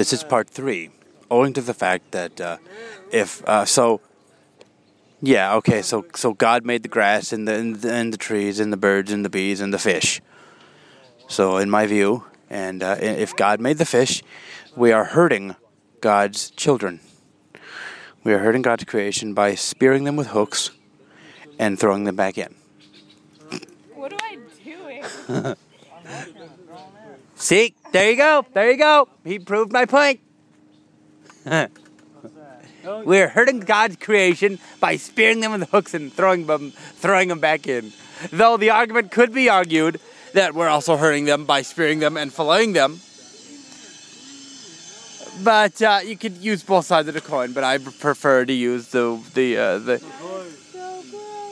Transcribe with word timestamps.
This 0.00 0.14
is 0.14 0.24
part 0.24 0.48
three, 0.48 0.88
owing 1.30 1.52
to 1.52 1.60
the 1.60 1.74
fact 1.74 2.12
that 2.12 2.40
uh, 2.40 2.56
if 3.12 3.44
uh, 3.46 3.66
so, 3.66 4.00
yeah, 5.20 5.56
okay, 5.56 5.82
so 5.82 6.06
so 6.14 6.32
God 6.32 6.64
made 6.64 6.82
the 6.82 6.88
grass 6.88 7.34
and 7.34 7.46
the, 7.46 7.52
and 7.52 7.76
the 7.76 7.92
and 7.92 8.10
the 8.10 8.16
trees 8.16 8.60
and 8.60 8.72
the 8.72 8.78
birds 8.78 9.12
and 9.12 9.26
the 9.26 9.28
bees 9.28 9.60
and 9.60 9.74
the 9.74 9.78
fish. 9.78 10.22
So 11.28 11.58
in 11.58 11.68
my 11.68 11.86
view, 11.86 12.24
and 12.48 12.82
uh, 12.82 12.96
if 12.98 13.36
God 13.36 13.60
made 13.60 13.76
the 13.76 13.84
fish, 13.84 14.22
we 14.74 14.90
are 14.90 15.04
hurting 15.04 15.54
God's 16.00 16.48
children. 16.48 17.00
We 18.24 18.32
are 18.32 18.38
hurting 18.38 18.62
God's 18.62 18.84
creation 18.84 19.34
by 19.34 19.54
spearing 19.54 20.04
them 20.04 20.16
with 20.16 20.28
hooks 20.28 20.70
and 21.58 21.78
throwing 21.78 22.04
them 22.04 22.16
back 22.16 22.38
in. 22.38 22.54
What 23.94 24.14
am 24.14 24.20
I 24.22 24.38
doing? 24.64 25.56
See, 27.36 27.74
there 27.92 28.10
you 28.10 28.16
go, 28.16 28.44
there 28.52 28.70
you 28.70 28.76
go. 28.76 29.08
He 29.24 29.38
proved 29.38 29.72
my 29.72 29.86
point. 29.86 30.20
We're 32.84 33.28
hurting 33.28 33.60
God's 33.60 33.96
creation 33.96 34.58
by 34.78 34.96
spearing 34.96 35.40
them 35.40 35.52
with 35.52 35.70
hooks 35.70 35.94
and 35.94 36.12
throwing 36.12 36.46
them, 36.46 36.72
throwing 36.72 37.28
them 37.28 37.40
back 37.40 37.66
in. 37.66 37.92
Though 38.30 38.56
the 38.56 38.70
argument 38.70 39.10
could 39.10 39.32
be 39.32 39.48
argued 39.48 40.00
that 40.32 40.54
we're 40.54 40.68
also 40.68 40.96
hurting 40.96 41.24
them 41.24 41.44
by 41.44 41.62
spearing 41.62 41.98
them 41.98 42.16
and 42.16 42.30
filleting 42.30 42.74
them. 42.74 43.00
But 45.42 45.80
uh, 45.80 46.00
you 46.04 46.16
could 46.16 46.36
use 46.38 46.62
both 46.62 46.86
sides 46.86 47.08
of 47.08 47.14
the 47.14 47.20
coin. 47.20 47.52
But 47.52 47.64
I 47.64 47.78
prefer 47.78 48.44
to 48.44 48.52
use 48.52 48.88
the 48.88 49.18
the 49.34 49.56
uh, 49.56 49.78
the 49.78 50.02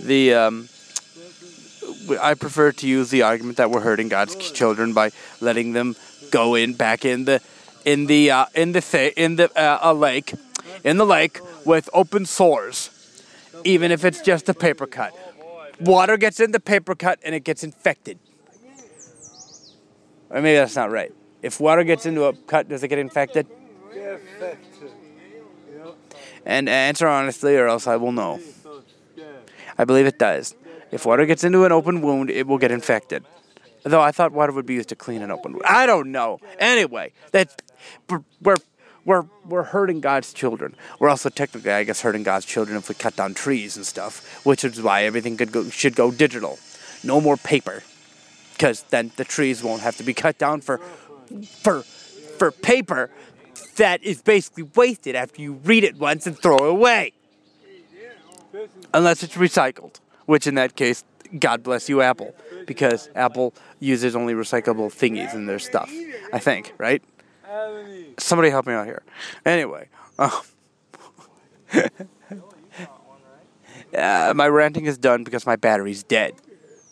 the 0.00 0.34
um. 0.34 0.68
I 2.20 2.34
prefer 2.34 2.72
to 2.72 2.86
use 2.86 3.10
the 3.10 3.22
argument 3.22 3.56
that 3.56 3.70
we're 3.70 3.80
hurting 3.80 4.08
God's 4.08 4.50
children 4.50 4.92
by 4.92 5.10
letting 5.40 5.72
them 5.72 5.96
go 6.30 6.54
in 6.54 6.74
back 6.74 7.04
in 7.04 7.24
the 7.24 7.40
in 7.84 8.06
the 8.06 8.30
uh, 8.30 8.46
in 8.54 8.72
the 8.72 8.80
th- 8.80 9.14
in 9.16 9.36
the 9.36 9.56
uh, 9.58 9.78
a 9.82 9.94
lake 9.94 10.34
in 10.82 10.96
the 10.96 11.06
lake 11.06 11.40
with 11.64 11.88
open 11.92 12.26
sores, 12.26 12.90
even 13.64 13.90
if 13.90 14.04
it's 14.04 14.20
just 14.20 14.48
a 14.48 14.54
paper 14.54 14.86
cut. 14.86 15.14
Water 15.80 16.16
gets 16.16 16.40
in 16.40 16.52
the 16.52 16.60
paper 16.60 16.94
cut 16.94 17.18
and 17.24 17.34
it 17.34 17.44
gets 17.44 17.64
infected. 17.64 18.18
Or 20.30 20.40
maybe 20.40 20.56
that's 20.56 20.76
not 20.76 20.90
right. 20.90 21.12
If 21.42 21.60
water 21.60 21.84
gets 21.84 22.06
into 22.06 22.24
a 22.24 22.32
cut, 22.32 22.68
does 22.68 22.82
it 22.82 22.88
get 22.88 22.98
infected? 22.98 23.46
And 26.46 26.68
answer 26.68 27.06
honestly, 27.06 27.56
or 27.56 27.66
else 27.66 27.86
I 27.86 27.96
will 27.96 28.12
know. 28.12 28.40
I 29.76 29.84
believe 29.84 30.06
it 30.06 30.18
does. 30.18 30.54
If 30.94 31.04
water 31.04 31.26
gets 31.26 31.42
into 31.42 31.64
an 31.64 31.72
open 31.72 32.02
wound, 32.02 32.30
it 32.30 32.46
will 32.46 32.56
get 32.56 32.70
infected. 32.70 33.24
Though 33.82 34.00
I 34.00 34.12
thought 34.12 34.30
water 34.30 34.52
would 34.52 34.64
be 34.64 34.74
used 34.74 34.90
to 34.90 34.96
clean 34.96 35.22
an 35.22 35.32
open 35.32 35.52
wound. 35.52 35.64
I 35.66 35.86
don't 35.86 36.12
know. 36.12 36.38
Anyway, 36.60 37.12
that's 37.32 37.56
we're 38.40 38.56
we're 39.04 39.24
we're 39.44 39.64
hurting 39.64 40.00
God's 40.00 40.32
children. 40.32 40.76
We're 41.00 41.08
also 41.08 41.30
technically, 41.30 41.72
I 41.72 41.82
guess, 41.82 42.00
hurting 42.02 42.22
God's 42.22 42.46
children 42.46 42.76
if 42.78 42.88
we 42.88 42.94
cut 42.94 43.16
down 43.16 43.34
trees 43.34 43.76
and 43.76 43.84
stuff, 43.84 44.46
which 44.46 44.62
is 44.62 44.80
why 44.80 45.02
everything 45.02 45.34
go, 45.34 45.68
should 45.68 45.96
go 45.96 46.12
digital. 46.12 46.60
No 47.02 47.20
more 47.20 47.36
paper, 47.36 47.82
because 48.52 48.84
then 48.90 49.10
the 49.16 49.24
trees 49.24 49.64
won't 49.64 49.82
have 49.82 49.96
to 49.96 50.04
be 50.04 50.14
cut 50.14 50.38
down 50.38 50.60
for 50.60 50.78
for 51.60 51.82
for 52.38 52.52
paper 52.52 53.10
that 53.76 54.00
is 54.04 54.22
basically 54.22 54.62
wasted 54.76 55.16
after 55.16 55.42
you 55.42 55.54
read 55.64 55.82
it 55.82 55.96
once 55.96 56.24
and 56.28 56.38
throw 56.38 56.58
it 56.58 56.70
away. 56.70 57.12
Unless 58.94 59.24
it's 59.24 59.34
recycled, 59.34 59.96
which 60.26 60.46
in 60.46 60.54
that 60.56 60.76
case, 60.76 61.04
God 61.38 61.62
bless 61.62 61.88
you, 61.88 62.00
Apple, 62.00 62.34
because 62.66 63.08
Apple 63.14 63.54
uses 63.80 64.14
only 64.14 64.34
recyclable 64.34 64.92
thingies 64.92 65.34
in 65.34 65.46
their 65.46 65.58
stuff. 65.58 65.90
I 66.32 66.38
think, 66.38 66.72
right? 66.78 67.02
Somebody 68.18 68.50
help 68.50 68.66
me 68.66 68.74
out 68.74 68.86
here. 68.86 69.02
Anyway, 69.44 69.88
uh, 70.18 70.30
my 74.34 74.48
ranting 74.48 74.86
is 74.86 74.98
done 74.98 75.24
because 75.24 75.46
my 75.46 75.56
battery's 75.56 76.02
dead. 76.02 76.34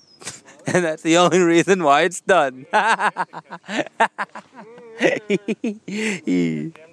and 0.67 0.85
that's 0.85 1.03
the 1.03 1.17
only 1.17 1.41
reason 1.41 1.83
why 1.83 2.03
it's 2.03 2.21
done. 2.21 2.67